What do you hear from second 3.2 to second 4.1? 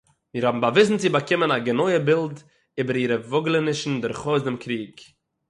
וואָגלענישן